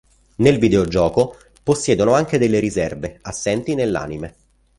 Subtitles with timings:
[0.37, 4.35] Nel videogioco possiedono anche delle riserve, assenti nell'anime.